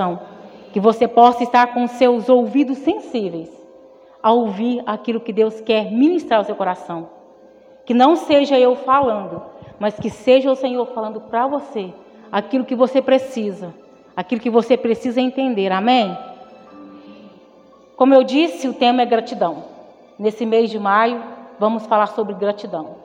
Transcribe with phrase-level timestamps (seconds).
[0.00, 0.20] coração.
[0.72, 3.50] Que você possa estar com seus ouvidos sensíveis
[4.22, 7.10] a ouvir aquilo que Deus quer ministrar ao seu coração.
[7.84, 9.42] Que não seja eu falando,
[9.78, 11.92] mas que seja o Senhor falando para você
[12.30, 13.74] aquilo que você precisa,
[14.16, 15.72] aquilo que você precisa entender.
[15.72, 16.16] Amém?
[17.96, 19.64] Como eu disse, o tema é gratidão.
[20.18, 21.22] Nesse mês de maio,
[21.58, 22.96] vamos falar sobre gratidão.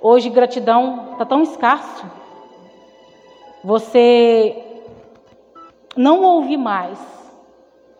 [0.00, 2.04] Hoje, gratidão está tão escasso.
[3.62, 4.69] Você
[5.96, 6.98] não ouve mais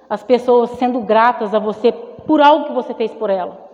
[0.09, 3.71] as pessoas sendo gratas a você por algo que você fez por ela.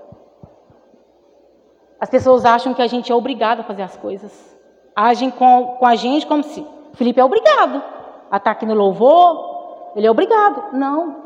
[1.98, 4.56] As pessoas acham que a gente é obrigado a fazer as coisas.
[4.95, 7.82] Agem com, com a gente como se Felipe é obrigado
[8.30, 10.73] a estar aqui no louvor, ele é obrigado.
[10.73, 11.16] Não,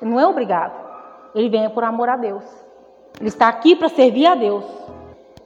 [0.00, 0.72] ele não é obrigado.
[1.34, 2.44] Ele vem por amor a Deus.
[3.18, 4.64] Ele está aqui para servir a Deus.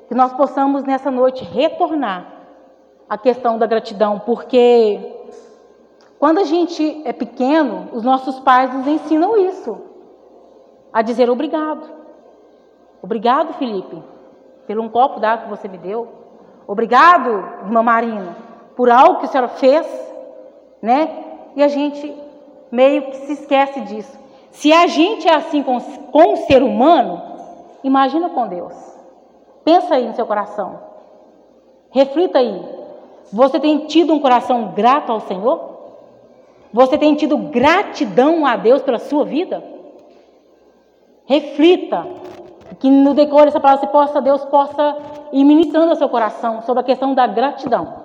[0.09, 2.27] Que nós possamos nessa noite retornar
[3.09, 5.18] à questão da gratidão, porque
[6.19, 9.79] quando a gente é pequeno, os nossos pais nos ensinam isso,
[10.93, 11.89] a dizer obrigado.
[13.01, 14.03] Obrigado, Felipe,
[14.67, 16.09] pelo um copo d'água que você me deu.
[16.67, 17.31] Obrigado,
[17.65, 18.37] irmã Marina,
[18.77, 19.87] por algo que a senhora fez,
[20.83, 21.25] né?
[21.55, 22.15] E a gente
[22.71, 24.19] meio que se esquece disso.
[24.51, 27.23] Se a gente é assim com, com o ser humano,
[27.85, 28.75] imagina com Deus.
[29.65, 30.81] Pensa aí no seu coração.
[31.91, 32.61] Reflita aí.
[33.33, 35.78] Você tem tido um coração grato ao Senhor?
[36.73, 39.63] Você tem tido gratidão a Deus pela sua vida?
[41.25, 42.07] Reflita.
[42.79, 44.97] Que no decorrer dessa palavra você possa, Deus possa
[45.33, 48.05] ir ministrando ao seu coração sobre a questão da gratidão.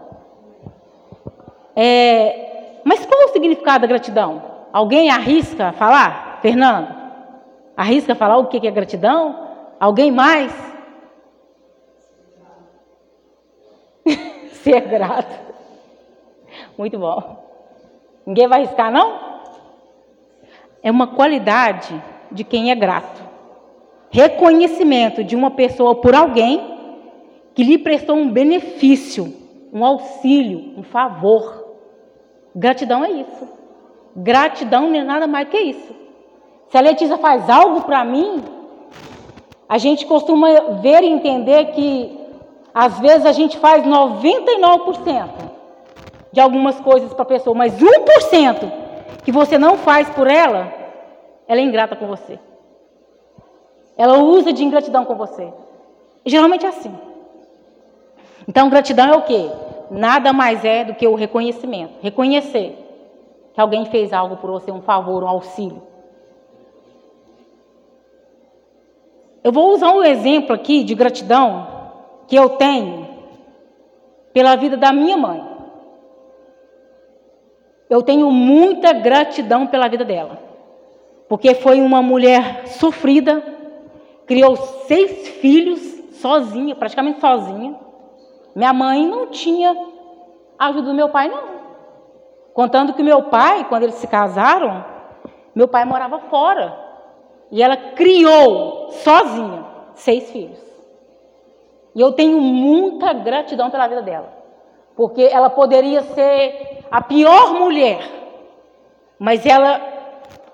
[1.76, 4.42] É, mas qual é o significado da gratidão?
[4.72, 6.40] Alguém arrisca falar?
[6.42, 6.88] Fernando?
[7.76, 9.48] Arrisca falar o que é gratidão?
[9.80, 10.52] Alguém mais?
[14.64, 15.54] Ser grato.
[16.78, 17.43] Muito bom.
[18.26, 19.34] Ninguém vai arriscar, não?
[20.82, 23.22] É uma qualidade de quem é grato.
[24.10, 26.62] Reconhecimento de uma pessoa por alguém
[27.54, 29.34] que lhe prestou um benefício,
[29.72, 31.76] um auxílio, um favor.
[32.56, 33.48] Gratidão é isso.
[34.16, 35.96] Gratidão não é nada mais que isso.
[36.70, 38.44] Se a Letícia faz algo para mim,
[39.68, 40.48] a gente costuma
[40.82, 42.20] ver e entender que
[42.74, 45.53] às vezes a gente faz 99%
[46.34, 48.72] de algumas coisas para a pessoa, mas 1%
[49.24, 50.74] que você não faz por ela,
[51.48, 52.40] ela é ingrata com você.
[53.96, 55.54] Ela usa de ingratidão com você.
[56.26, 56.94] E geralmente é assim.
[58.48, 59.48] Então, gratidão é o quê?
[59.92, 61.94] Nada mais é do que o reconhecimento.
[62.02, 62.80] Reconhecer
[63.54, 65.84] que alguém fez algo por você, um favor, um auxílio.
[69.44, 71.68] Eu vou usar um exemplo aqui de gratidão
[72.28, 73.08] que eu tenho
[74.34, 75.53] pela vida da minha mãe.
[77.94, 80.40] Eu tenho muita gratidão pela vida dela,
[81.30, 83.44] porque foi uma mulher sofrida,
[84.26, 85.80] criou seis filhos
[86.14, 87.76] sozinha, praticamente sozinha.
[88.56, 89.78] Minha mãe não tinha
[90.58, 91.44] ajuda do meu pai, não.
[92.52, 94.84] Contando que meu pai, quando eles se casaram,
[95.54, 96.76] meu pai morava fora.
[97.52, 100.58] E ela criou sozinha seis filhos.
[101.94, 104.33] E eu tenho muita gratidão pela vida dela.
[104.96, 108.02] Porque ela poderia ser a pior mulher,
[109.18, 109.82] mas ela,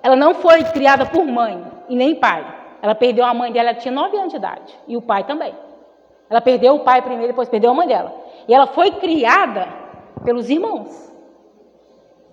[0.01, 2.45] ela não foi criada por mãe e nem pai.
[2.81, 5.53] Ela perdeu a mãe dela, ela tinha nove anos de idade, e o pai também.
[6.29, 8.13] Ela perdeu o pai primeiro, depois perdeu a mãe dela.
[8.47, 9.67] E ela foi criada
[10.23, 11.11] pelos irmãos.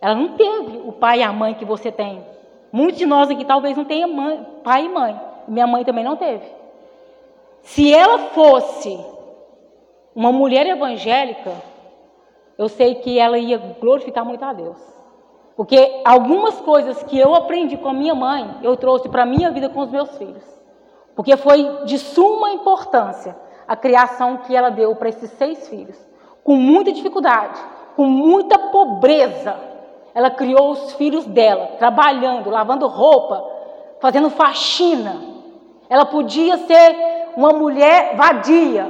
[0.00, 2.24] Ela não teve o pai e a mãe que você tem.
[2.70, 5.18] Muitos de nós aqui talvez não tenham mãe, pai e mãe.
[5.48, 6.44] Minha mãe também não teve.
[7.62, 9.00] Se ela fosse
[10.14, 11.52] uma mulher evangélica,
[12.58, 14.78] eu sei que ela ia glorificar muito a Deus.
[15.56, 19.50] Porque algumas coisas que eu aprendi com a minha mãe, eu trouxe para a minha
[19.50, 20.44] vida com os meus filhos.
[21.14, 23.34] Porque foi de suma importância
[23.66, 25.98] a criação que ela deu para esses seis filhos.
[26.44, 27.58] Com muita dificuldade,
[27.96, 29.56] com muita pobreza,
[30.14, 33.42] ela criou os filhos dela, trabalhando, lavando roupa,
[34.00, 35.16] fazendo faxina.
[35.88, 36.96] Ela podia ser
[37.36, 38.86] uma mulher vadia,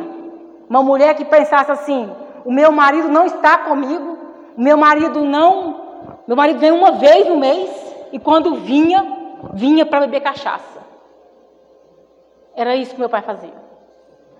[0.68, 2.10] uma mulher que pensasse assim:
[2.46, 4.16] o meu marido não está comigo,
[4.56, 5.80] o meu marido não.
[6.28, 7.68] Meu marido vem uma vez no mês
[8.12, 9.04] e quando vinha,
[9.52, 10.80] vinha para beber cachaça.
[12.54, 13.52] Era isso que meu pai fazia.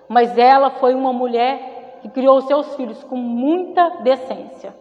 [0.08, 4.73] Mas ela foi uma mulher que criou seus filhos com muita decência.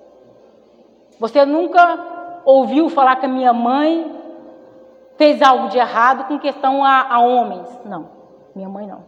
[1.20, 4.22] Você nunca ouviu falar que a minha mãe
[5.18, 7.68] fez algo de errado com questão a, a homens?
[7.84, 8.08] Não,
[8.56, 9.04] minha mãe não.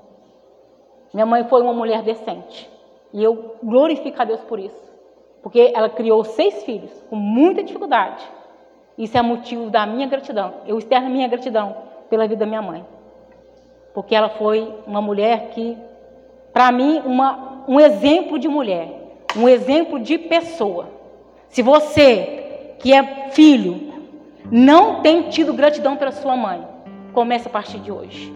[1.14, 2.77] Minha mãe foi uma mulher decente.
[3.18, 4.80] E eu glorifico a Deus por isso.
[5.42, 8.24] Porque ela criou seis filhos com muita dificuldade.
[8.96, 10.54] Isso é motivo da minha gratidão.
[10.68, 11.78] Eu externo minha gratidão
[12.12, 12.86] pela vida da minha mãe.
[13.92, 15.76] Porque ela foi uma mulher que,
[16.54, 18.88] para mim, uma, um exemplo de mulher,
[19.36, 20.88] um exemplo de pessoa.
[21.50, 23.94] Se você, que é filho,
[24.52, 26.64] não tem tido gratidão pela sua mãe,
[27.16, 28.32] comece a partir de hoje.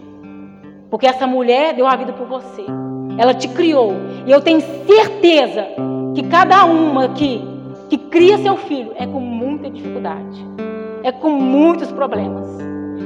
[0.90, 2.81] Porque essa mulher deu a vida por você.
[3.18, 3.92] Ela te criou.
[4.26, 5.66] E eu tenho certeza
[6.14, 7.42] que cada uma aqui
[7.88, 10.46] que cria seu filho é com muita dificuldade.
[11.02, 12.46] É com muitos problemas.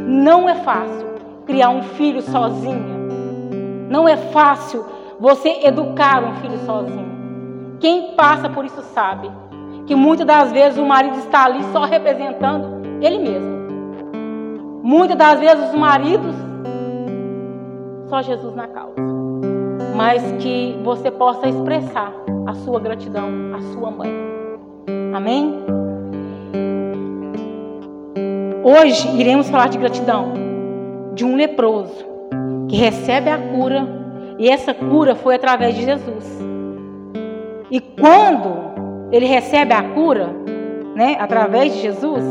[0.06, 1.06] Não é fácil
[1.46, 2.96] criar um filho sozinha.
[3.88, 4.84] Não é fácil
[5.18, 7.06] você educar um filho sozinho.
[7.80, 9.30] Quem passa por isso sabe
[9.86, 13.56] que muitas das vezes o marido está ali só representando ele mesmo.
[14.82, 16.34] Muitas das vezes os maridos
[18.08, 19.15] só Jesus na causa.
[19.96, 22.12] Mas que você possa expressar
[22.46, 24.10] a sua gratidão à sua mãe.
[25.14, 25.54] Amém?
[28.62, 30.34] Hoje iremos falar de gratidão
[31.14, 32.04] de um leproso
[32.68, 33.88] que recebe a cura
[34.38, 36.40] e essa cura foi através de Jesus.
[37.70, 40.28] E quando ele recebe a cura,
[40.94, 42.22] né, através de Jesus,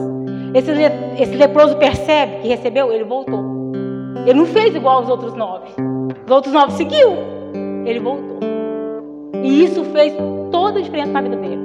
[0.53, 0.71] esse,
[1.19, 3.71] esse leproso percebe que recebeu, ele voltou.
[4.25, 5.69] Ele não fez igual aos outros nove.
[6.25, 7.34] Os outros nove seguiu.
[7.85, 8.39] Ele voltou.
[9.43, 10.13] E isso fez
[10.51, 11.63] toda a diferença na vida dele.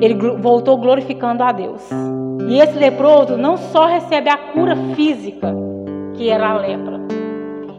[0.00, 1.88] Ele voltou glorificando a Deus.
[2.48, 5.54] E esse leproso não só recebe a cura física,
[6.14, 7.00] que era a lepra,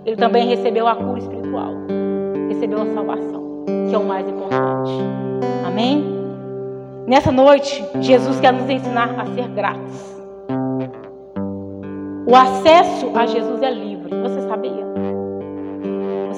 [0.06, 1.74] ele também recebeu a cura espiritual.
[2.48, 4.92] Recebeu a salvação, que é o mais importante.
[5.66, 6.04] Amém?
[7.08, 10.22] Nessa noite, Jesus quer nos ensinar a ser gratos.
[12.28, 14.01] O acesso a Jesus é livre.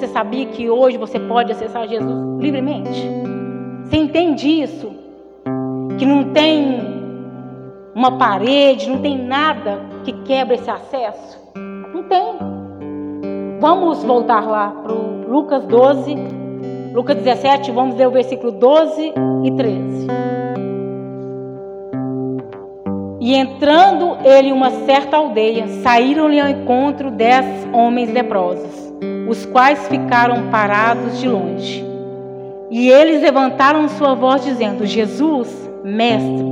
[0.04, 0.44] Você sabia?
[0.44, 3.08] Que hoje você pode acessar Jesus livremente?
[3.84, 4.92] Você entende isso?
[5.98, 6.78] Que não tem
[7.94, 11.40] uma parede, não tem nada que quebra esse acesso?
[11.56, 12.34] Não tem.
[13.60, 16.14] Vamos voltar lá para Lucas 12,
[16.92, 20.06] Lucas 17, vamos ler o versículo 12 e 13.
[23.22, 28.83] E entrando ele em uma certa aldeia, saíram-lhe ao encontro dez homens leprosos,
[29.28, 31.84] os quais ficaram parados de longe.
[32.70, 36.50] E eles levantaram sua voz, dizendo: Jesus, mestre,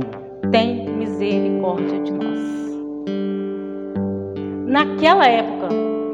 [0.51, 2.23] tem misericórdia de nós.
[4.67, 5.69] Naquela época,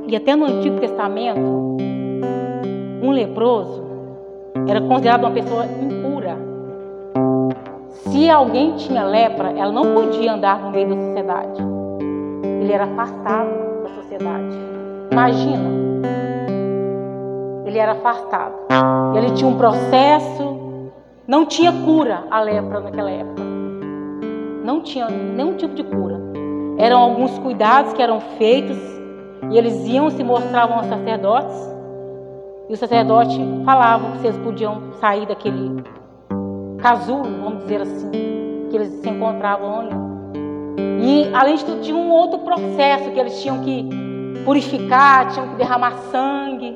[0.07, 1.77] e até no Antigo Testamento,
[3.01, 3.83] um leproso
[4.67, 6.38] era considerado uma pessoa impura.
[7.91, 11.61] Se alguém tinha lepra, ela não podia andar no meio da sociedade.
[12.61, 14.57] Ele era afastado da sociedade.
[15.11, 15.88] Imagina.
[17.69, 18.56] Ele era afastado.
[19.16, 20.89] Ele tinha um processo.
[21.27, 23.44] Não tinha cura a lepra naquela época.
[24.63, 26.19] Não tinha nenhum tipo de cura.
[26.80, 28.75] Eram alguns cuidados que eram feitos
[29.51, 31.56] e eles iam se mostravam aos sacerdotes.
[32.68, 35.83] E o sacerdote falava que eles podiam sair daquele
[36.80, 38.10] casulo, vamos dizer assim,
[38.71, 39.95] que eles se encontravam ali.
[41.04, 43.88] E, além de tudo, tinha um outro processo que eles tinham que
[44.44, 46.75] purificar, tinham que derramar sangue,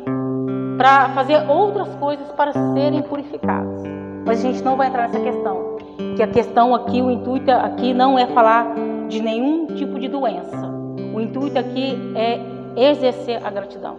[0.78, 3.84] para fazer outras coisas para serem purificados.
[4.26, 5.78] Mas a gente não vai entrar nessa questão.
[6.16, 8.74] Que a questão aqui, o intuito aqui não é falar
[9.08, 10.72] de nenhum tipo de doença.
[11.14, 12.40] O intuito aqui é
[12.76, 13.98] exercer a gratidão.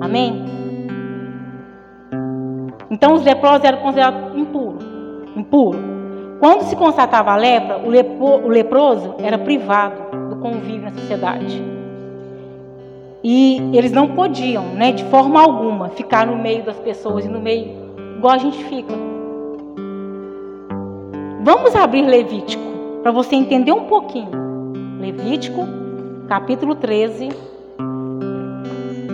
[0.00, 0.44] Amém?
[2.90, 4.96] Então os leprosos eram considerados impuros
[5.36, 5.78] impuro.
[6.40, 11.62] Quando se constatava a lepra, o, lepo, o leproso era privado do convívio na sociedade.
[13.28, 17.40] E eles não podiam, né, de forma alguma, ficar no meio das pessoas e no
[17.40, 17.74] meio
[18.16, 18.94] igual a gente fica.
[21.42, 22.62] Vamos abrir Levítico
[23.02, 24.30] para você entender um pouquinho.
[25.00, 25.66] Levítico,
[26.28, 27.30] capítulo 13,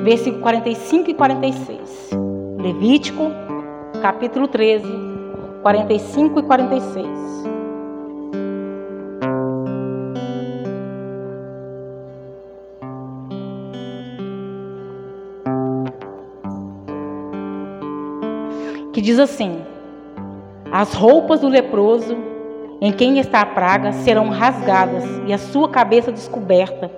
[0.04, 2.10] versículo 45 e 46.
[2.58, 3.30] Levítico,
[4.02, 4.86] capítulo 13,
[5.62, 7.08] 45 e 46.
[19.02, 19.62] Que diz assim:
[20.70, 22.16] As roupas do leproso
[22.80, 26.88] em quem está a praga serão rasgadas e a sua cabeça descoberta,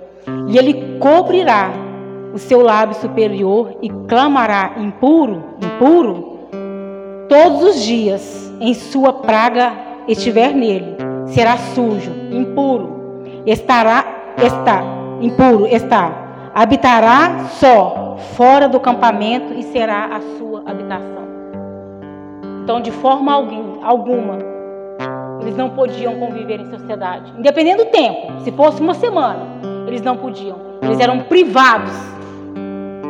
[0.49, 1.71] e ele cobrirá
[2.35, 6.41] o seu lábio superior e clamará impuro, impuro
[7.27, 9.73] todos os dias em sua praga
[10.07, 10.97] estiver nele,
[11.29, 14.05] será sujo, impuro, estará,
[14.37, 14.83] está,
[15.23, 21.24] impuro, está, habitará só, fora do campamento e será a sua habitação.
[22.65, 23.31] Então, de forma
[23.83, 24.39] alguma,
[25.43, 27.31] eles não podiam conviver em sociedade.
[27.39, 29.47] Independente do tempo, se fosse uma semana,
[29.87, 30.57] eles não podiam.
[30.81, 31.93] Eles eram privados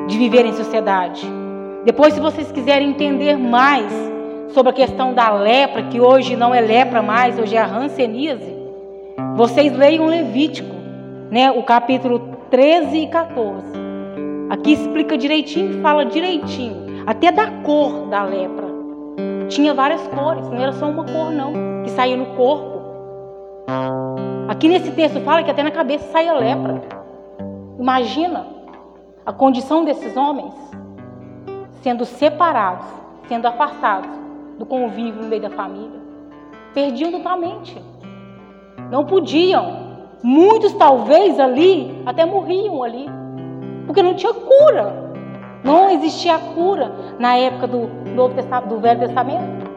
[0.08, 1.24] de viver em sociedade.
[1.84, 3.92] Depois, se vocês quiserem entender mais
[4.48, 8.52] sobre a questão da lepra, que hoje não é lepra mais, hoje é a hanseníase,
[9.36, 10.74] vocês leiam Levítico,
[11.30, 13.66] né, o capítulo 13 e 14.
[14.50, 18.63] Aqui explica direitinho, fala direitinho, até da cor da lepra.
[19.48, 22.82] Tinha várias cores, não era só uma cor não, que saía no corpo.
[24.48, 26.82] Aqui nesse texto fala que até na cabeça saía lepra.
[27.78, 28.46] Imagina
[29.24, 30.54] a condição desses homens
[31.82, 32.86] sendo separados,
[33.28, 34.10] sendo afastados
[34.58, 36.00] do convívio no meio da família.
[36.72, 37.80] Perdiam totalmente.
[38.90, 39.84] Não podiam.
[40.22, 43.06] Muitos talvez ali até morriam ali,
[43.86, 45.12] porque não tinha cura.
[45.62, 48.34] Não existia cura na época do, Novo
[48.68, 49.74] do Velho Testamento.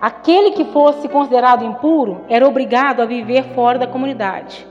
[0.00, 4.66] Aquele que fosse considerado impuro era obrigado a viver fora da comunidade,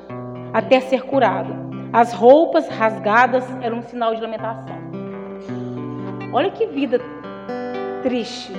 [0.53, 1.53] até ser curado.
[1.93, 4.75] As roupas rasgadas eram um sinal de lamentação.
[6.33, 6.99] Olha que vida
[8.03, 8.51] triste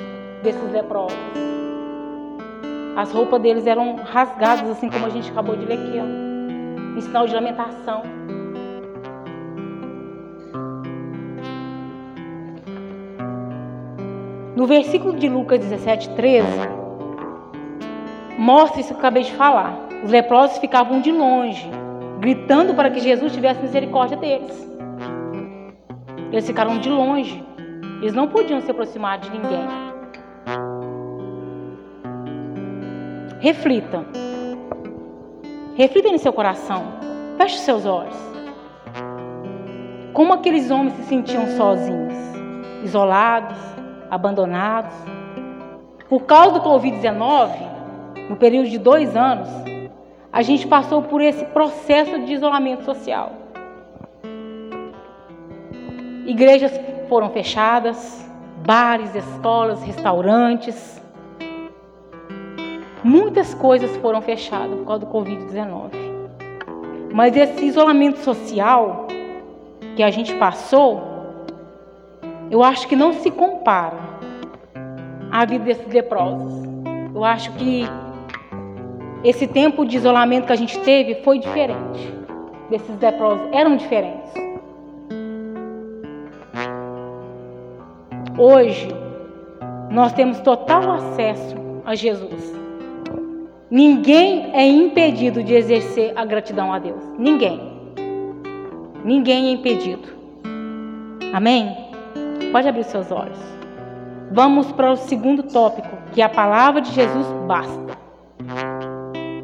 [0.42, 1.18] desses leprosos.
[2.96, 7.00] As roupas deles eram rasgadas, assim como a gente acabou de ler aqui, ó, em
[7.02, 8.02] sinal de lamentação.
[14.62, 16.46] No versículo de Lucas 17, 13,
[18.38, 19.76] mostra isso que eu acabei de falar.
[20.04, 21.68] Os leprosos ficavam de longe,
[22.20, 24.70] gritando para que Jesus tivesse misericórdia deles.
[26.30, 27.44] Eles ficaram de longe,
[28.00, 29.66] eles não podiam se aproximar de ninguém.
[33.40, 34.06] Reflita.
[35.74, 36.84] Reflita em seu coração.
[37.36, 38.16] Feche seus olhos.
[40.12, 42.14] Como aqueles homens se sentiam sozinhos,
[42.84, 43.72] isolados,
[44.12, 44.92] abandonados.
[46.06, 47.48] Por causa do Covid-19,
[48.28, 49.48] no período de dois anos,
[50.30, 53.32] a gente passou por esse processo de isolamento social.
[56.26, 56.78] Igrejas
[57.08, 58.30] foram fechadas,
[58.66, 61.02] bares, escolas, restaurantes.
[63.02, 65.90] Muitas coisas foram fechadas por causa do Covid-19.
[67.14, 69.06] Mas esse isolamento social
[69.96, 71.11] que a gente passou,
[72.52, 73.96] eu acho que não se compara
[75.30, 76.52] à vida desses leprosos.
[77.14, 77.84] Eu acho que
[79.24, 82.12] esse tempo de isolamento que a gente teve foi diferente.
[82.68, 84.30] Desses leprosos eram diferentes.
[88.36, 88.88] Hoje,
[89.90, 91.56] nós temos total acesso
[91.86, 92.54] a Jesus.
[93.70, 97.02] Ninguém é impedido de exercer a gratidão a Deus.
[97.18, 97.72] Ninguém.
[99.02, 100.06] Ninguém é impedido.
[101.32, 101.81] Amém?
[102.50, 103.38] Pode abrir seus olhos.
[104.30, 107.92] Vamos para o segundo tópico, que é a palavra de Jesus basta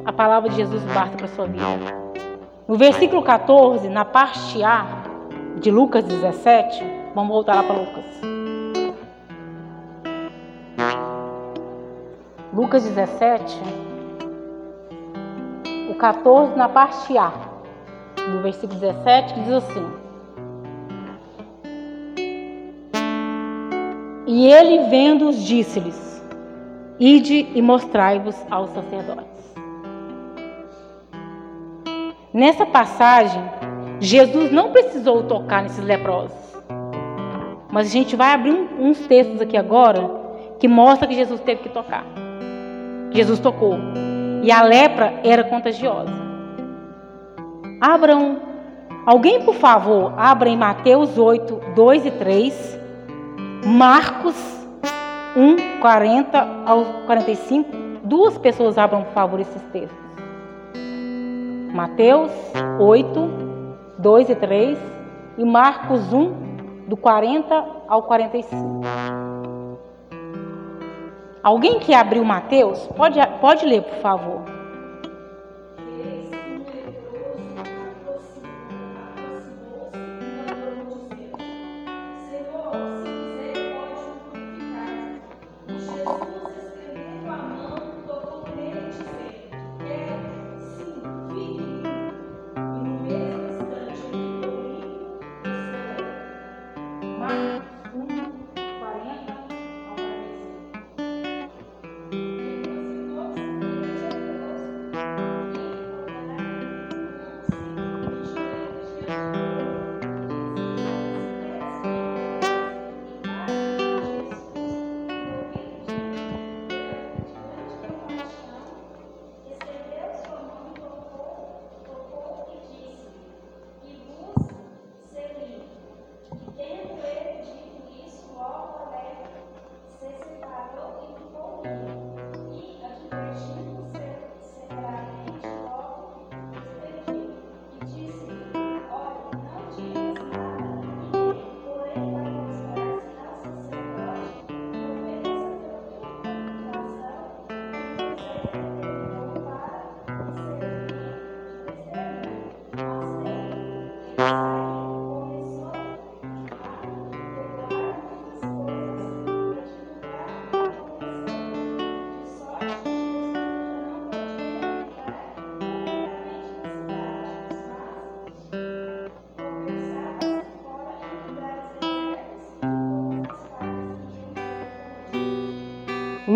[0.08, 1.64] a palavra de Jesus basta para a sua vida.
[2.66, 4.86] No versículo 14, na parte A
[5.60, 6.82] de Lucas 17,
[7.14, 8.04] vamos voltar lá para Lucas.
[12.54, 13.60] Lucas 17,
[15.90, 17.30] o 14 na parte A,
[18.30, 19.86] no versículo 17, que diz assim:
[24.30, 26.22] E ele vendo-os disse-lhes:
[27.00, 29.56] Ide e mostrai-vos aos sacerdotes.
[32.30, 33.42] Nessa passagem,
[33.98, 36.36] Jesus não precisou tocar nesses leprosos.
[37.72, 40.10] Mas a gente vai abrir uns textos aqui agora
[40.60, 42.04] que mostra que Jesus teve que tocar.
[43.10, 43.78] Jesus tocou.
[44.42, 46.12] E a lepra era contagiosa.
[47.80, 48.42] Abram,
[49.06, 52.77] alguém por favor, abra em Mateus 8, 2 e 3,
[53.64, 54.36] Marcos
[55.36, 57.70] 1, 40 ao 45.
[58.04, 59.98] Duas pessoas abram, por favor, esses textos.
[61.72, 62.30] Mateus
[62.78, 63.30] 8,
[63.98, 64.78] 2 e 3
[65.36, 68.80] e Marcos 1, do 40 ao 45.
[71.42, 74.58] Alguém que abriu Mateus, pode, pode ler, por favor.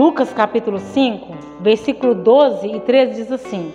[0.03, 1.29] Lucas capítulo 5,
[1.61, 3.73] versículo 12 e 13 diz assim: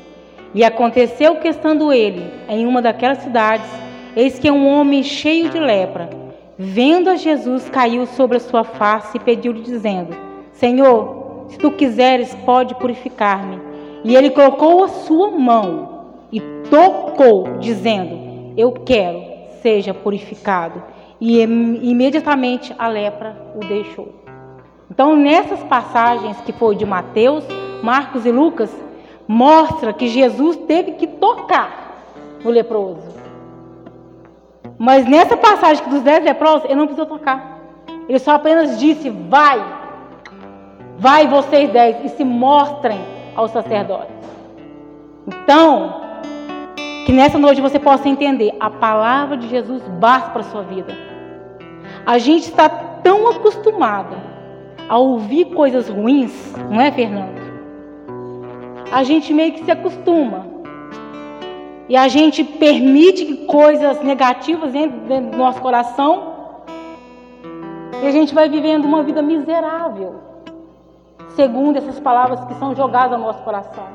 [0.53, 3.65] E aconteceu que estando ele em uma daquelas cidades,
[4.13, 6.09] eis que um homem cheio de lepra,
[6.57, 10.17] vendo a Jesus, caiu sobre a sua face e pediu-lhe dizendo:
[10.51, 13.61] Senhor, se tu quiseres, pode purificar-me.
[14.03, 19.23] E ele colocou a sua mão e tocou, dizendo: Eu quero,
[19.61, 20.83] seja purificado.
[21.21, 24.26] E imediatamente a lepra o deixou.
[24.97, 27.45] Então, nessas passagens que foi de Mateus,
[27.83, 28.75] Marcos e Lucas,
[29.27, 31.99] mostra que Jesus teve que tocar
[32.43, 33.03] no leproso.
[34.75, 37.59] Mas nessa passagem dos dez leprosos, ele não precisou tocar.
[38.09, 39.63] Ele só apenas disse: Vai,
[40.97, 42.99] vai vocês dez, e se mostrem
[43.35, 44.15] aos sacerdotes.
[45.27, 46.01] Então,
[47.05, 50.97] que nessa noite você possa entender: a palavra de Jesus basta para a sua vida.
[52.03, 54.26] A gente está tão acostumado
[54.89, 57.37] a ouvir coisas ruins, não é, Fernando?
[58.91, 60.45] A gente meio que se acostuma.
[61.89, 66.35] E a gente permite que coisas negativas entrem dentro do nosso coração.
[68.01, 70.15] E a gente vai vivendo uma vida miserável,
[71.35, 73.87] segundo essas palavras que são jogadas ao nosso coração.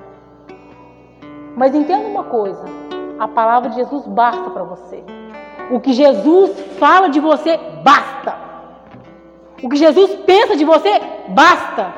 [1.56, 2.64] Mas entenda uma coisa:
[3.18, 5.04] a palavra de Jesus basta para você.
[5.70, 8.51] O que Jesus fala de você basta.
[9.62, 10.90] O que Jesus pensa de você,
[11.28, 11.94] basta.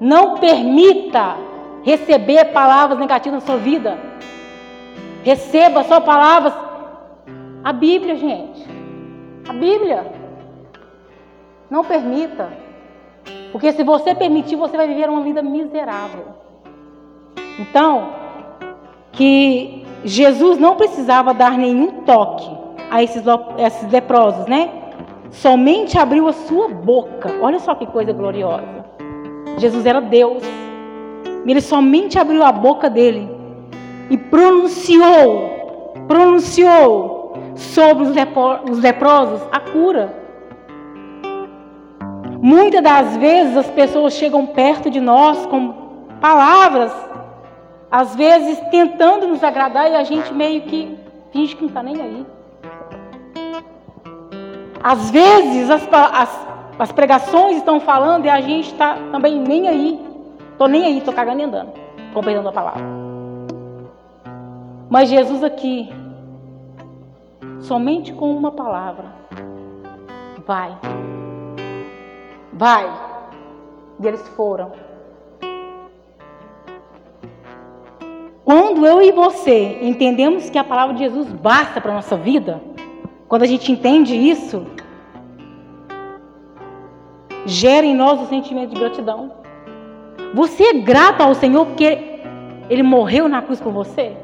[0.00, 1.36] Não permita
[1.84, 3.96] receber palavras negativas na sua vida.
[5.22, 6.52] Receba só palavras.
[7.62, 8.66] A Bíblia, gente.
[9.48, 10.12] A Bíblia.
[11.70, 12.50] Não permita.
[13.52, 16.26] Porque se você permitir, você vai viver uma vida miserável.
[17.60, 18.10] Então,
[19.12, 22.61] que Jesus não precisava dar nenhum toque
[22.92, 23.24] a esses,
[23.56, 24.70] esses leprosos, né?
[25.30, 27.32] Somente abriu a sua boca.
[27.40, 28.84] Olha só que coisa gloriosa.
[29.56, 30.42] Jesus era Deus.
[31.46, 33.30] Ele somente abriu a boca dele
[34.10, 38.14] e pronunciou, pronunciou sobre os,
[38.70, 40.14] os leprosos a cura.
[42.42, 45.72] Muitas das vezes as pessoas chegam perto de nós com
[46.20, 46.92] palavras,
[47.90, 50.94] às vezes tentando nos agradar e a gente meio que
[51.30, 52.26] finge que não está nem aí.
[54.82, 60.00] Às vezes as, as, as pregações estão falando e a gente está também nem aí.
[60.50, 61.72] Estou nem aí, estou cagando e andando,
[62.12, 62.82] compreendendo a palavra.
[64.90, 65.88] Mas Jesus aqui,
[67.60, 69.06] somente com uma palavra,
[70.46, 70.76] vai,
[72.52, 72.92] vai.
[74.00, 74.72] E eles foram.
[78.44, 82.60] Quando eu e você entendemos que a palavra de Jesus basta para a nossa vida,
[83.32, 84.66] quando a gente entende isso,
[87.46, 89.32] gera em nós o sentimento de gratidão.
[90.34, 92.20] Você é grato ao Senhor porque
[92.68, 94.14] Ele morreu na cruz por você?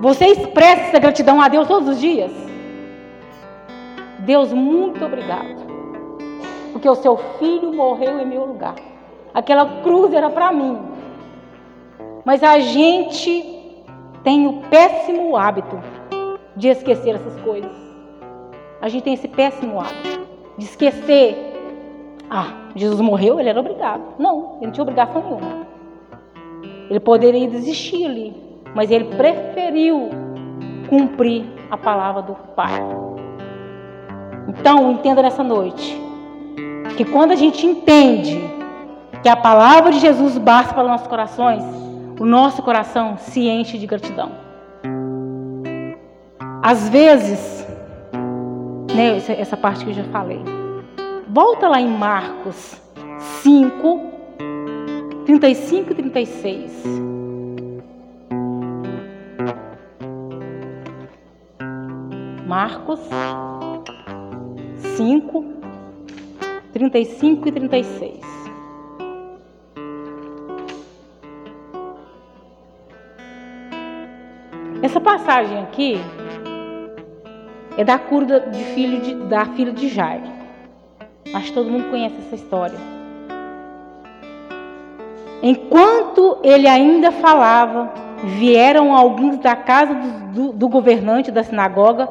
[0.00, 2.32] Você expressa essa gratidão a Deus todos os dias?
[4.20, 5.62] Deus, muito obrigado.
[6.72, 8.76] Porque o seu filho morreu em meu lugar.
[9.34, 10.78] Aquela cruz era para mim.
[12.24, 13.44] Mas a gente
[14.24, 15.78] tem o péssimo hábito
[16.56, 17.81] de esquecer essas coisas.
[18.82, 20.26] A gente tem esse péssimo hábito
[20.58, 21.36] de esquecer.
[22.28, 24.02] Ah, Jesus morreu, ele era obrigado.
[24.18, 25.66] Não, ele não tinha obrigação nenhuma.
[26.90, 28.36] Ele poderia desistir ali,
[28.74, 30.10] mas ele preferiu
[30.90, 32.72] cumprir a palavra do Pai.
[34.48, 35.96] Então, entenda nessa noite
[36.96, 38.42] que quando a gente entende
[39.22, 41.62] que a palavra de Jesus basta para os nossos corações,
[42.18, 44.32] o nosso coração se enche de gratidão.
[46.60, 47.61] Às vezes,
[48.94, 50.40] né, essa parte que eu já falei.
[51.28, 52.80] Volta lá em Marcos
[53.42, 54.00] 5,
[55.24, 56.84] 35 e 36.
[62.46, 63.00] Marcos
[64.96, 65.44] 5,
[66.72, 68.20] 35 e 36.
[74.82, 75.98] Essa passagem aqui
[77.76, 80.42] é da cura de filho de, da filha de Jairo.
[81.24, 82.78] Que todo mundo conhece essa história.
[85.42, 87.90] Enquanto ele ainda falava,
[88.22, 89.94] vieram alguns da casa
[90.32, 92.08] do, do governante da sinagoga,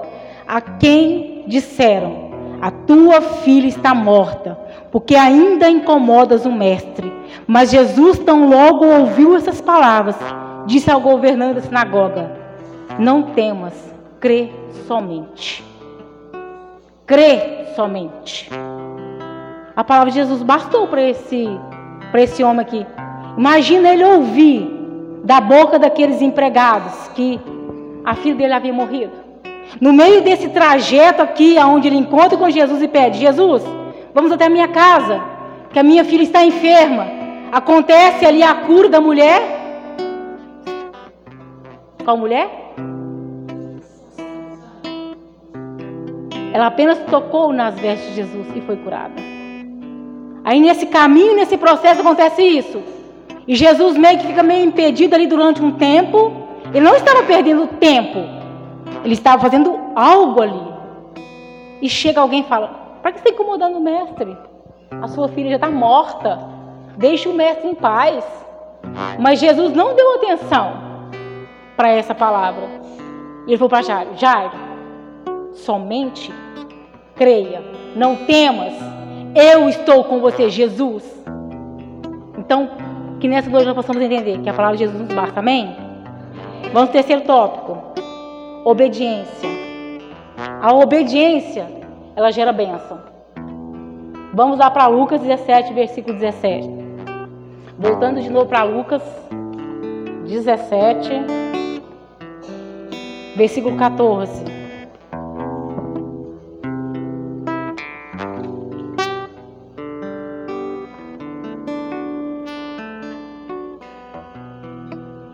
[0.47, 4.57] a quem disseram: A tua filha está morta,
[4.91, 7.11] porque ainda incomodas o mestre.
[7.47, 10.17] Mas Jesus, tão logo ouviu essas palavras,
[10.65, 12.31] disse ao governante da sinagoga:
[12.99, 13.73] Não temas,
[14.21, 14.51] crê
[14.87, 15.63] somente.
[17.07, 18.49] crê somente.
[19.75, 21.47] A palavra de Jesus bastou para esse,
[22.13, 22.85] esse homem aqui.
[23.35, 24.69] Imagina ele ouvir
[25.23, 27.39] da boca daqueles empregados que
[28.05, 29.11] a filha dele havia morrido.
[29.79, 33.63] No meio desse trajeto aqui, onde ele encontra com Jesus e pede: Jesus,
[34.13, 35.19] vamos até a minha casa,
[35.71, 37.07] que a minha filha está enferma.
[37.51, 39.41] Acontece ali a cura da mulher.
[42.03, 42.60] Qual mulher?
[46.53, 49.13] Ela apenas tocou nas vestes de Jesus e foi curada.
[50.43, 52.81] Aí nesse caminho, nesse processo acontece isso.
[53.47, 56.31] E Jesus meio que fica meio impedido ali durante um tempo.
[56.73, 58.19] Ele não estava perdendo tempo.
[59.03, 60.71] Ele estava fazendo algo ali.
[61.81, 62.67] E chega alguém e fala:
[63.01, 64.37] Para que você está incomodando o mestre?
[65.01, 66.39] A sua filha já está morta.
[66.97, 68.23] Deixe o mestre em paz.
[69.19, 70.73] Mas Jesus não deu atenção
[71.75, 72.67] para essa palavra.
[73.47, 74.70] E ele falou para Jairo: Jairo,
[75.53, 76.33] somente
[77.15, 77.61] creia,
[77.95, 78.73] não temas.
[79.35, 81.03] Eu estou com você, Jesus.
[82.37, 82.69] Então,
[83.19, 85.39] que nessa noite nós possamos entender que a palavra de Jesus nos basta.
[85.39, 85.75] Amém?
[86.73, 87.77] Vamos ao terceiro tópico.
[88.65, 89.49] Obediência.
[90.61, 91.67] A obediência,
[92.15, 92.99] ela gera bênção.
[94.33, 96.67] Vamos lá para Lucas 17, versículo 17.
[97.77, 99.01] Voltando de novo para Lucas
[100.25, 101.11] 17,
[103.35, 104.60] versículo 14.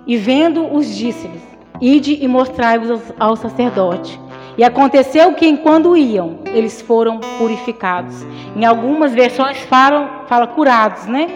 [0.07, 1.41] E vendo-os disse-lhes:
[1.81, 4.19] Ide e mostrai-vos ao sacerdote.
[4.57, 8.25] E aconteceu que, enquanto iam, eles foram purificados.
[8.55, 11.27] Em algumas versões falam, fala curados, né?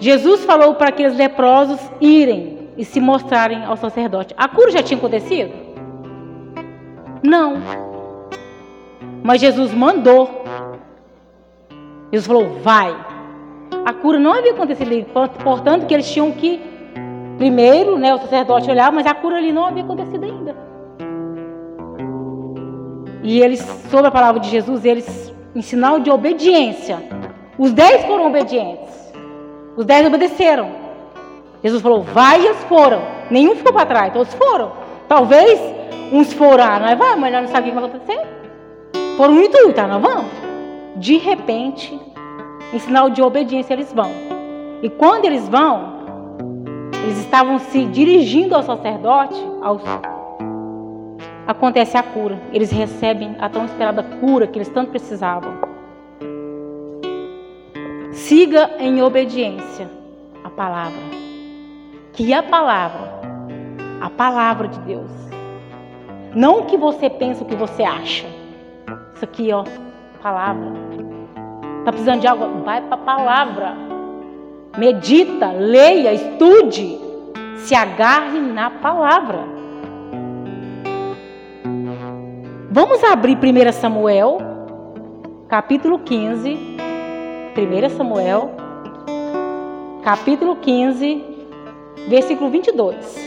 [0.00, 4.34] Jesus falou para aqueles leprosos irem e se mostrarem ao sacerdote.
[4.36, 5.52] A cura já tinha acontecido?
[7.22, 7.56] Não.
[9.22, 10.44] Mas Jesus mandou.
[12.10, 12.96] Jesus falou: vai.
[13.84, 15.06] A cura não havia acontecido,
[15.42, 16.75] portanto, que eles tinham que
[17.38, 20.56] Primeiro, né, o sacerdote olhava, mas a cura ali não havia acontecido ainda.
[23.22, 26.98] E eles, sob a palavra de Jesus, eles, em sinal de obediência,
[27.58, 29.12] os dez foram obedientes.
[29.76, 30.70] Os dez obedeceram.
[31.62, 33.02] Jesus falou, vai e eles foram.
[33.30, 34.72] Nenhum ficou para trás, todos foram.
[35.08, 35.60] Talvez
[36.12, 38.26] uns foram, ah, nós vamos, mas nós não sabemos o que vai acontecer.
[39.16, 40.30] Foram no intuito, tá, nós vamos.
[40.96, 42.00] De repente,
[42.72, 44.10] em sinal de obediência, eles vão.
[44.82, 45.95] E quando eles vão,
[47.06, 49.80] eles estavam se dirigindo ao sacerdote, aos...
[51.46, 52.36] acontece a cura.
[52.52, 55.52] Eles recebem a tão esperada cura que eles tanto precisavam.
[58.10, 59.88] Siga em obediência
[60.42, 60.98] a palavra.
[62.12, 63.20] Que a palavra,
[64.00, 65.10] a palavra de Deus,
[66.34, 68.26] não o que você pensa, o que você acha.
[69.14, 69.62] Isso aqui, ó,
[70.20, 70.72] palavra.
[71.84, 72.64] Tá precisando de algo?
[72.64, 73.85] Vai para a palavra
[74.76, 76.98] medita, leia, estude,
[77.58, 79.44] se agarre na palavra.
[82.70, 84.38] Vamos abrir 1 Samuel,
[85.48, 86.76] capítulo 15.
[87.56, 88.50] 1 Samuel,
[90.04, 91.24] capítulo 15,
[92.08, 93.25] versículo 22.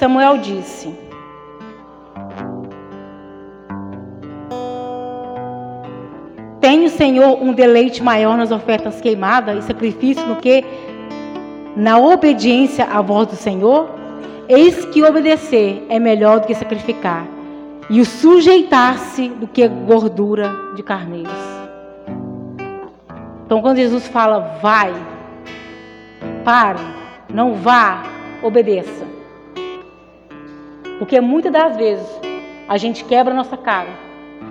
[0.00, 0.98] Samuel disse:
[6.58, 10.64] Tem o Senhor um deleite maior nas ofertas queimadas e sacrifício no que
[11.76, 13.90] na obediência à voz do Senhor?
[14.48, 17.26] Eis que obedecer é melhor do que sacrificar,
[17.90, 21.30] e o sujeitar-se do que gordura de carneiros.
[23.44, 24.94] Então, quando Jesus fala, vai,
[26.42, 26.80] pare,
[27.28, 28.02] não vá,
[28.42, 29.19] obedeça.
[31.00, 32.06] Porque muitas das vezes
[32.68, 33.88] a gente quebra a nossa cara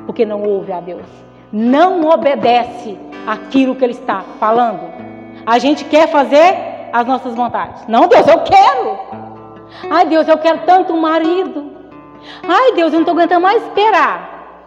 [0.07, 1.05] porque não ouve a Deus.
[1.53, 4.81] Não obedece aquilo que Ele está falando.
[5.45, 7.85] A gente quer fazer as nossas vontades.
[7.87, 8.97] Não, Deus, eu quero.
[9.91, 11.71] Ai, Deus, eu quero tanto um marido.
[12.41, 14.65] Ai, Deus, eu não estou aguentando mais esperar.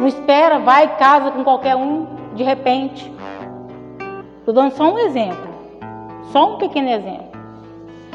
[0.00, 3.08] Não espera, vai casa com qualquer um de repente.
[4.40, 5.48] Estou dando só um exemplo.
[6.32, 7.30] Só um pequeno exemplo.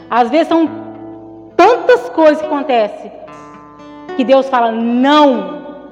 [0.09, 0.86] Às vezes são
[1.57, 3.11] tantas coisas que acontecem
[4.15, 5.91] que Deus fala não,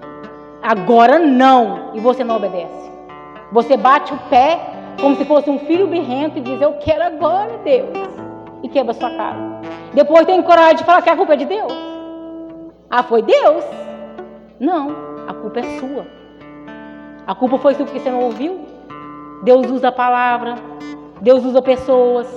[0.61, 2.91] agora não, e você não obedece.
[3.51, 4.59] Você bate o pé
[5.01, 7.89] como se fosse um filho birrento e diz: Eu quero agora, Deus,
[8.63, 9.37] e quebra sua cara.
[9.93, 11.73] Depois tem coragem de falar que a culpa é de Deus.
[12.89, 13.63] Ah, foi Deus.
[14.59, 14.89] Não,
[15.27, 16.05] a culpa é sua.
[17.27, 18.65] A culpa foi sua porque você não ouviu.
[19.43, 20.55] Deus usa a palavra,
[21.21, 22.27] Deus usa pessoas,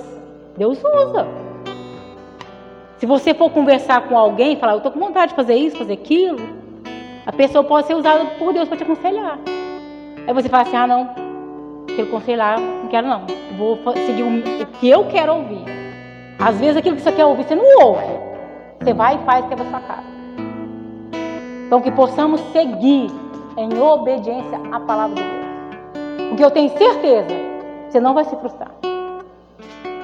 [0.57, 1.48] Deus usa.
[2.99, 5.93] Se você for conversar com alguém falar, eu estou com vontade de fazer isso, fazer
[5.93, 6.37] aquilo,
[7.25, 9.39] a pessoa pode ser usada por Deus para te aconselhar.
[10.27, 11.09] Aí você fala assim, ah não,
[11.83, 13.21] aquele aconselhar, não quero não.
[13.57, 15.63] Vou seguir o que eu quero ouvir.
[16.37, 18.03] Às vezes aquilo que você quer ouvir, você não ouve.
[18.81, 20.03] Você vai e faz quebra sua cara.
[21.67, 23.09] Então que possamos seguir
[23.55, 26.27] em obediência à palavra de Deus.
[26.27, 27.29] Porque eu tenho certeza,
[27.89, 28.71] você não vai se frustrar.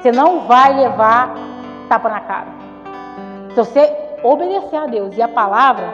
[0.01, 1.35] Você não vai levar
[1.89, 2.54] tapa na cara.
[3.55, 3.89] Se você
[4.21, 5.93] obedecer a Deus e a palavra,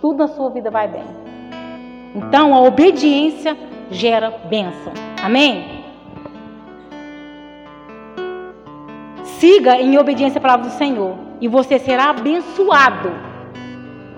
[0.00, 1.04] tudo na sua vida vai bem.
[2.12, 3.56] Então a obediência
[3.88, 4.92] gera bênção.
[5.22, 5.84] Amém?
[9.22, 13.12] Siga em obediência à palavra do Senhor e você será abençoado.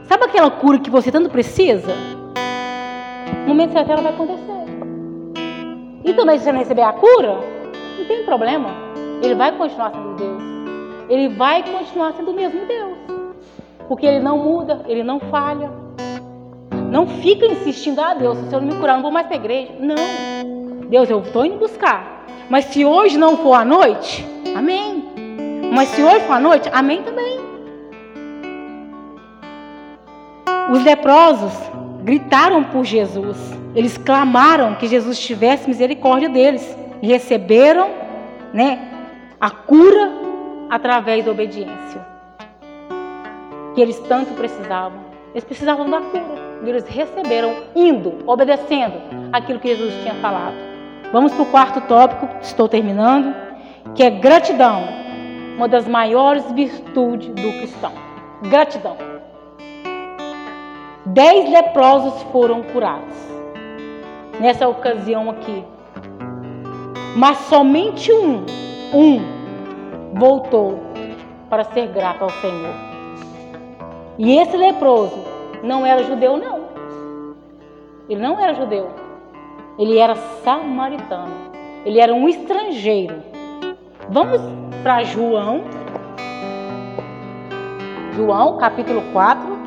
[0.04, 1.94] Sabe aquela cura que você tanto precisa?
[3.42, 4.64] No momento certo ela vai acontecer.
[6.02, 7.40] E também se você não receber a cura,
[7.98, 8.70] não tem problema.
[9.22, 10.33] Ele vai continuar sendo Deus.
[11.08, 12.98] Ele vai continuar sendo o mesmo Deus.
[13.88, 15.70] Porque ele não muda, ele não falha.
[16.90, 19.40] Não fica insistindo, ah Deus, se eu não me curar, não vou mais para a
[19.40, 19.72] igreja.
[19.78, 20.88] Não.
[20.88, 22.24] Deus, eu estou indo buscar.
[22.48, 24.24] Mas se hoje não for à noite,
[24.56, 25.04] amém.
[25.74, 27.40] Mas se hoje for à noite, amém também.
[30.70, 31.52] Os leprosos
[32.02, 33.36] gritaram por Jesus.
[33.74, 37.90] Eles clamaram que Jesus tivesse misericórdia deles e receberam,
[38.52, 38.78] né,
[39.40, 40.23] a cura
[40.70, 42.14] através da obediência
[43.74, 45.00] que eles tanto precisavam.
[45.32, 46.44] Eles precisavam da cura.
[46.64, 48.94] E eles receberam indo, obedecendo
[49.32, 50.54] aquilo que Jesus tinha falado.
[51.12, 53.34] Vamos para o quarto tópico, estou terminando,
[53.94, 54.82] que é gratidão.
[55.56, 57.92] Uma das maiores virtudes do cristão.
[58.48, 58.96] Gratidão.
[61.06, 63.14] Dez leprosos foram curados
[64.40, 65.64] nessa ocasião aqui.
[67.16, 68.44] Mas somente um,
[68.92, 69.33] um,
[70.14, 70.78] voltou
[71.50, 72.74] para ser grato ao Senhor.
[74.16, 75.24] E esse leproso
[75.62, 76.64] não era judeu, não.
[78.08, 78.90] Ele não era judeu.
[79.78, 81.34] Ele era samaritano.
[81.84, 83.16] Ele era um estrangeiro.
[84.08, 84.40] Vamos
[84.82, 85.62] para João.
[88.12, 89.63] João, capítulo 4.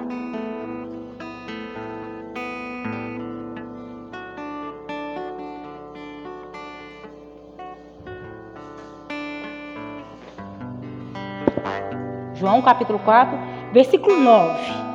[12.40, 13.36] João capítulo 4,
[13.74, 14.88] versículo 9.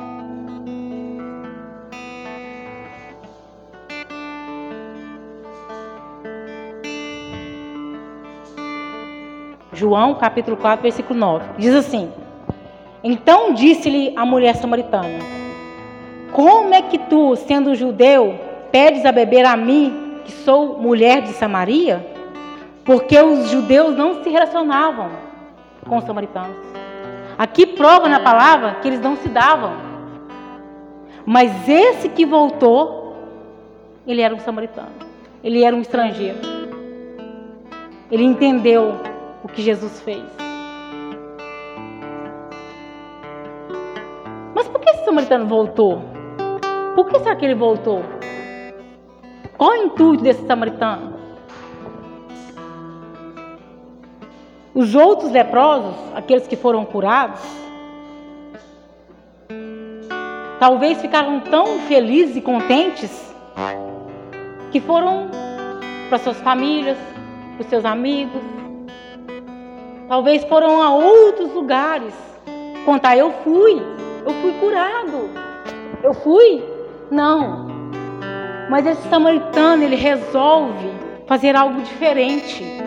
[9.73, 11.45] João capítulo 4, versículo 9.
[11.59, 12.13] Diz assim:
[13.03, 15.19] Então disse-lhe a mulher samaritana:
[16.31, 18.39] Como é que tu, sendo judeu,
[18.71, 22.07] pedes a beber a mim, que sou mulher de Samaria?
[22.85, 25.11] Porque os judeus não se relacionavam
[25.89, 26.72] com os samaritanos.
[27.43, 29.73] Aqui prova na palavra que eles não se davam.
[31.27, 33.17] Mas esse que voltou,
[34.07, 34.93] ele era um samaritano.
[35.43, 36.39] Ele era um estrangeiro.
[38.13, 38.95] Ele entendeu
[39.43, 40.23] o que Jesus fez.
[44.55, 46.01] Mas por que esse samaritano voltou?
[46.95, 48.05] Por que será que ele voltou?
[49.59, 51.12] Qual o intuito desse samaritano?
[54.75, 57.41] Os outros leprosos, aqueles que foram curados,
[60.59, 63.35] talvez ficaram tão felizes e contentes
[64.71, 65.29] que foram
[66.09, 66.97] para suas famílias,
[67.57, 68.43] para seus amigos,
[70.09, 72.15] talvez foram a outros lugares
[72.87, 73.75] contar: eu fui,
[74.27, 75.29] eu fui curado,
[76.03, 76.65] eu fui.
[77.11, 77.67] Não,
[78.71, 80.91] mas esse samaritano ele resolve
[81.27, 82.82] fazer algo diferente.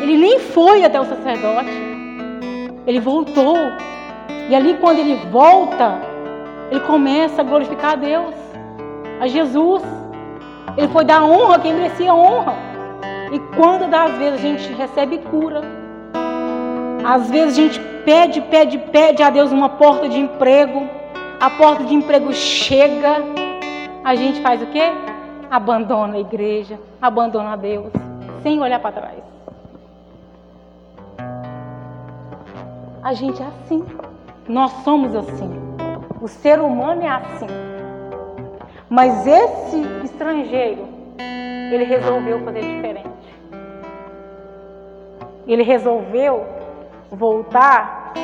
[0.00, 1.70] Ele nem foi até o sacerdote.
[2.86, 3.56] Ele voltou.
[4.48, 6.00] E ali, quando ele volta,
[6.70, 8.34] ele começa a glorificar a Deus,
[9.20, 9.82] a Jesus.
[10.76, 12.54] Ele foi dar honra a quem merecia honra.
[13.32, 15.62] E quando das vezes a gente recebe cura,
[17.04, 20.88] às vezes a gente pede, pede, pede a Deus uma porta de emprego,
[21.40, 23.16] a porta de emprego chega,
[24.04, 24.92] a gente faz o quê?
[25.50, 27.92] Abandona a igreja, abandona a Deus,
[28.42, 29.23] sem olhar para trás.
[33.04, 33.84] A gente é assim.
[34.48, 35.50] Nós somos assim.
[36.22, 37.46] O ser humano é assim.
[38.88, 40.88] Mas esse estrangeiro,
[41.70, 43.10] ele resolveu fazer diferente.
[45.46, 46.46] Ele resolveu
[47.10, 48.14] voltar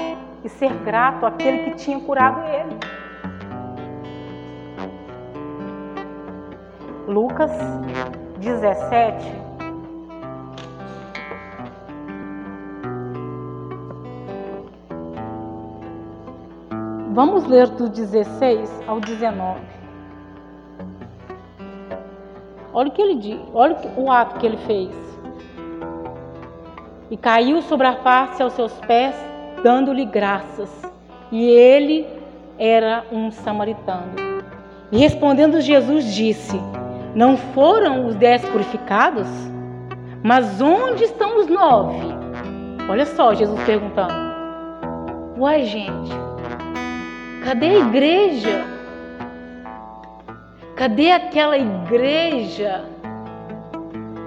[0.42, 2.78] e ser grato àquele que tinha curado ele.
[7.06, 7.50] Lucas
[8.38, 9.49] 17.
[17.12, 19.60] Vamos ler do 16 ao 19.
[22.72, 24.94] Olha o que ele diz, olha o ato que ele fez.
[27.10, 29.16] E caiu sobre a face aos seus pés,
[29.60, 30.70] dando-lhe graças.
[31.32, 32.06] E ele
[32.56, 34.12] era um samaritano.
[34.92, 36.60] E respondendo Jesus disse:
[37.12, 39.26] Não foram os dez purificados?
[40.22, 42.06] Mas onde estão os nove?
[42.88, 44.30] Olha só, Jesus perguntando.
[45.36, 46.29] Uai, gente,
[47.50, 48.64] cadê a igreja?
[50.76, 52.84] Cadê aquela igreja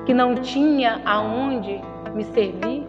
[0.05, 1.79] que não tinha aonde
[2.13, 2.85] me servir?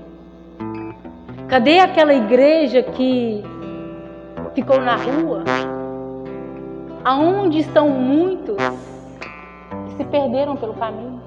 [1.47, 3.45] Cadê aquela igreja que
[4.57, 5.45] ficou na rua?
[7.05, 8.57] Aonde estão muitos
[9.87, 11.23] que se perderam pelo caminho?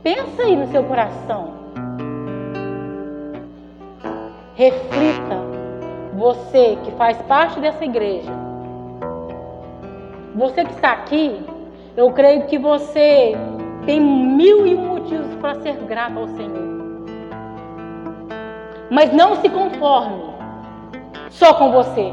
[0.00, 1.54] Pensa aí no seu coração.
[4.54, 5.45] Reflita,
[6.16, 8.32] você que faz parte dessa igreja.
[10.34, 11.44] Você que está aqui,
[11.96, 13.36] eu creio que você
[13.84, 16.66] tem mil e um motivos para ser grato ao Senhor.
[18.90, 20.34] Mas não se conforme
[21.30, 22.12] só com você.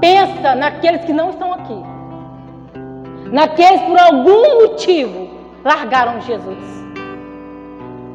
[0.00, 1.82] Pensa naqueles que não estão aqui.
[3.30, 5.28] Naqueles por algum motivo
[5.64, 6.84] largaram Jesus.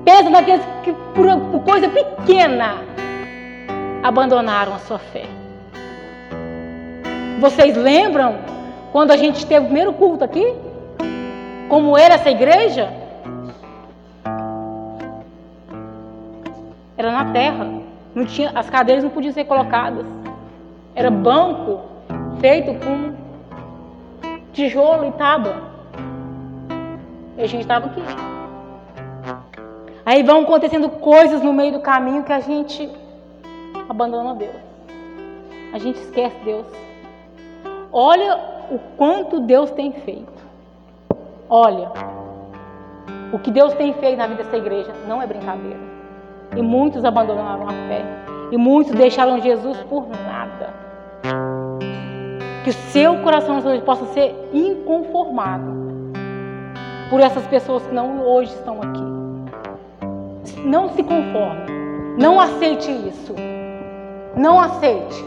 [0.06, 2.78] Pensa naqueles que por coisa pequena
[4.04, 5.26] abandonaram a sua fé.
[7.40, 8.40] Vocês lembram
[8.92, 10.54] quando a gente teve o primeiro culto aqui?
[11.68, 12.92] Como era essa igreja?
[16.98, 17.68] Era na terra.
[18.14, 20.06] Não tinha, as cadeiras não podiam ser colocadas.
[20.96, 21.82] Era banco
[22.42, 23.14] feito com
[24.52, 25.56] tijolo e tábua.
[27.38, 28.02] E a gente estava aqui.
[30.06, 32.90] Aí vão acontecendo coisas no meio do caminho que a gente
[33.89, 34.56] abandona Deus.
[35.73, 36.67] A gente esquece Deus.
[37.91, 40.39] Olha o quanto Deus tem feito.
[41.49, 41.91] Olha,
[43.34, 45.80] o que Deus tem feito na vida dessa igreja não é brincadeira.
[46.56, 48.04] E muitos abandonaram a fé.
[48.52, 50.73] E muitos deixaram Jesus por nada.
[52.63, 55.80] Que o seu coração hoje possa ser inconformado
[57.10, 59.04] por essas pessoas que não hoje estão aqui.
[60.63, 61.65] Não se conforme.
[62.17, 63.34] Não aceite isso.
[64.39, 65.21] Não aceite.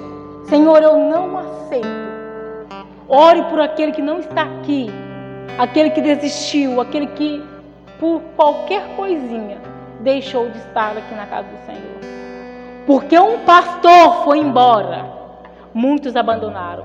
[0.45, 1.87] Senhor, eu não aceito.
[3.07, 4.91] Ore por aquele que não está aqui.
[5.59, 6.81] Aquele que desistiu.
[6.81, 7.45] Aquele que,
[8.01, 9.59] por qualquer coisinha,
[10.01, 12.01] deixou de estar aqui na casa do Senhor.
[12.87, 15.05] Porque um pastor foi embora,
[15.75, 16.85] muitos abandonaram,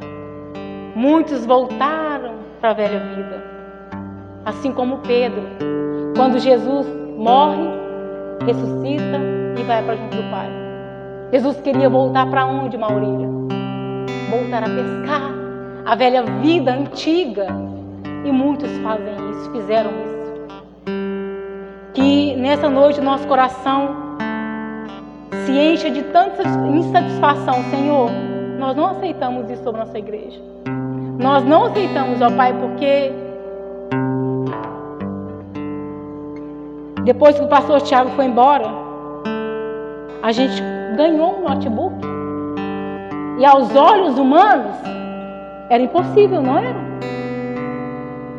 [0.94, 3.42] muitos voltaram para a velha vida.
[4.44, 5.44] Assim como Pedro,
[6.18, 6.86] quando Jesus
[7.18, 7.70] morre,
[8.46, 9.18] ressuscita
[9.58, 10.67] e vai para junto do Pai.
[11.32, 13.28] Jesus queria voltar para onde, Maurília?
[14.30, 15.32] Voltar a pescar,
[15.86, 17.48] a velha vida antiga.
[18.24, 20.18] E muitos fazem isso, fizeram isso.
[21.94, 23.90] Que nessa noite nosso coração
[25.46, 28.10] se encha de tanta insatisfação, Senhor.
[28.58, 30.42] Nós não aceitamos isso sobre nossa igreja.
[31.20, 33.12] Nós não aceitamos, ó Pai, porque
[37.04, 38.87] depois que o pastor Tiago foi embora,
[40.22, 40.62] a gente
[40.96, 41.96] ganhou um notebook.
[43.40, 44.76] E aos olhos humanos
[45.70, 46.76] era impossível, não era?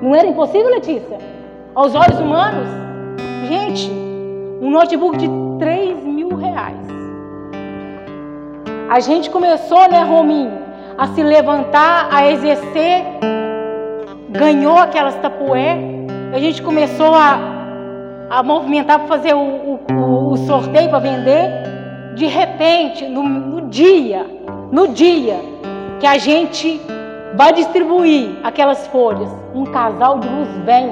[0.03, 1.19] Não era impossível, Letícia?
[1.75, 2.89] Aos olhos humanos
[3.49, 3.91] Gente,
[4.61, 5.27] um notebook de
[5.59, 6.77] 3 mil reais.
[8.91, 10.53] A gente começou, né, Rominho,
[10.99, 13.03] a se levantar, a exercer,
[14.29, 15.79] ganhou aquelas tapué,
[16.35, 17.39] a gente começou a,
[18.31, 21.51] a movimentar para fazer o, o, o sorteio para vender.
[22.15, 24.27] De repente, no, no dia,
[24.73, 25.37] no dia
[26.01, 26.81] que a gente
[27.35, 30.91] vai distribuir aquelas folhas, um casal de luz vem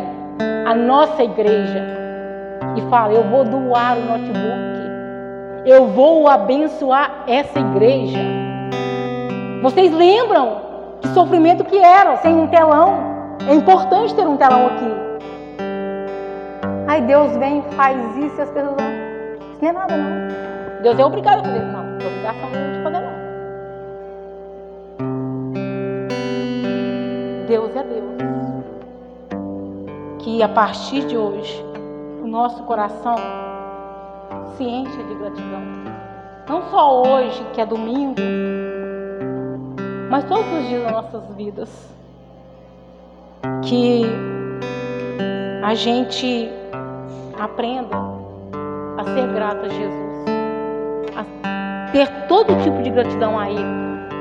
[0.67, 1.85] à nossa igreja
[2.77, 8.19] e fala: Eu vou doar o notebook, eu vou abençoar essa igreja.
[9.63, 10.61] Vocês lembram
[11.01, 13.17] que sofrimento que era sem um telão?
[13.49, 15.06] É importante ter um telão aqui.
[16.89, 18.91] Aí Deus vem, faz isso e as pessoas vão.
[19.53, 20.83] Isso não é nada, não.
[20.83, 21.59] Deus é obrigado a fazer.
[21.59, 23.17] Não, não é obrigação não de fazer, não.
[27.49, 28.07] Deus é Deus.
[30.21, 31.65] Que a partir de hoje
[32.23, 33.17] o nosso coração
[34.57, 35.63] se encha de gratidão.
[36.49, 38.15] Não só hoje, que é domingo,
[40.09, 41.97] mas todos os dias das nossas vidas.
[43.63, 44.03] que
[45.63, 46.51] a gente
[47.39, 47.97] aprenda
[48.99, 50.25] a ser grato a Jesus,
[51.17, 53.65] a ter todo tipo de gratidão a Ele,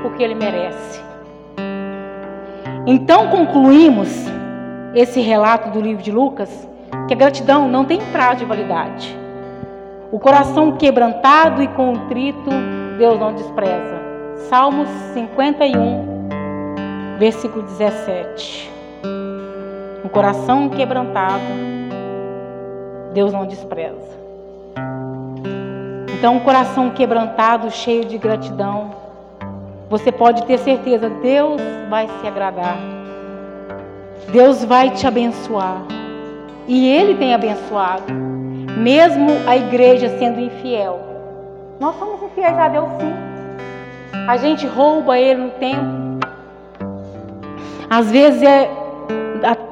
[0.02, 1.02] porque Ele merece.
[2.86, 4.08] Então concluímos
[4.94, 6.68] esse relato do livro de Lucas
[7.08, 9.16] que a gratidão não tem prazo de validade.
[10.12, 12.50] O coração quebrantado e contrito,
[12.96, 13.96] Deus não despreza.
[14.48, 18.70] Salmos 51, versículo 17.
[20.04, 21.42] Um coração quebrantado,
[23.16, 24.14] Deus não despreza.
[26.18, 28.90] Então, um coração quebrantado, cheio de gratidão,
[29.88, 31.58] você pode ter certeza, Deus
[31.88, 32.76] vai se agradar.
[34.30, 35.80] Deus vai te abençoar.
[36.68, 38.12] E Ele tem abençoado,
[38.76, 41.00] mesmo a igreja sendo infiel.
[41.80, 43.14] Nós somos infiéis a Deus sim.
[44.28, 46.20] A gente rouba Ele no tempo.
[47.88, 48.68] Às vezes é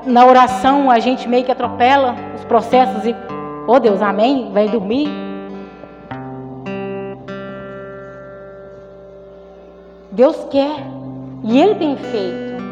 [0.07, 3.14] na oração a gente meio que atropela os processos e,
[3.67, 5.09] oh Deus, amém, vai dormir.
[10.11, 10.77] Deus quer
[11.43, 12.62] e Ele tem feito.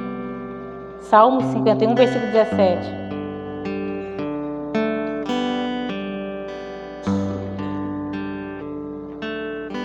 [1.00, 3.02] Salmo 51, versículo 17.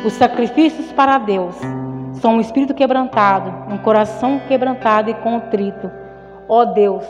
[0.05, 1.55] Os sacrifícios para Deus
[2.21, 5.91] são um espírito quebrantado, um coração quebrantado e contrito.
[6.47, 7.03] Ó oh Deus,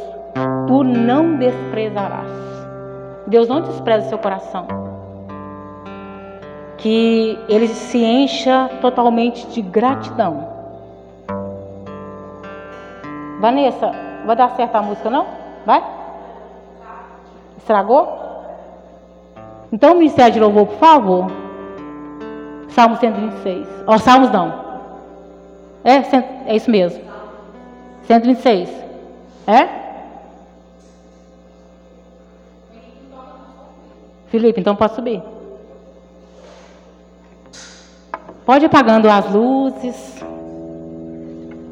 [0.65, 2.46] tu não desprezarás.
[3.27, 4.65] Deus não despreza seu coração.
[6.77, 10.47] Que ele se encha totalmente de gratidão.
[13.39, 13.91] Vanessa,
[14.25, 15.27] vai dar certo a música não?
[15.65, 15.83] Vai?
[17.57, 18.17] Estragou?
[19.71, 21.27] Então, Ministério de Louvor, por favor.
[22.69, 23.67] Salmo 126.
[23.85, 24.53] Ó, oh, Salmos não.
[25.83, 27.03] É, é isso mesmo.
[28.03, 28.69] 126.
[29.45, 29.76] É?
[34.27, 35.21] Felipe, então pode subir.
[38.45, 40.23] Pode apagando as luzes.